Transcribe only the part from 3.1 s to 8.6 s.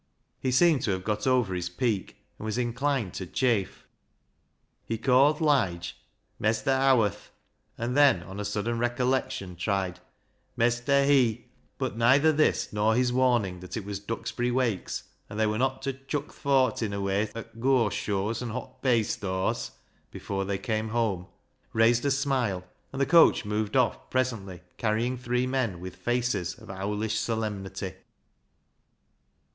to chaff. He called Lige" Mestur Howarth," and then on